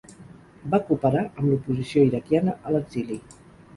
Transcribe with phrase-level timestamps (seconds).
[0.73, 3.19] Va cooperar amb l'oposició iraquiana a l'exili.